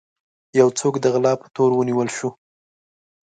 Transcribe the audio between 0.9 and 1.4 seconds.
د غلا